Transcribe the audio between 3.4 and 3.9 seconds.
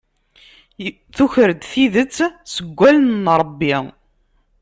Ṛebbi.